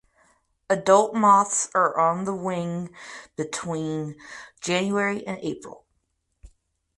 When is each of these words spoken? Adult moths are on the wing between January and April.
Adult 0.67 1.13
moths 1.13 1.69
are 1.75 1.95
on 1.99 2.23
the 2.25 2.33
wing 2.33 2.89
between 3.35 4.15
January 4.59 5.23
and 5.27 5.37
April. 5.43 5.85